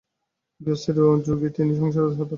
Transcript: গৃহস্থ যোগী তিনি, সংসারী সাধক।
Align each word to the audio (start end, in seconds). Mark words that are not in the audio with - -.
গৃহস্থ 0.61 0.87
যোগী 1.27 1.49
তিনি, 1.55 1.73
সংসারী 1.79 2.07
সাধক। 2.09 2.29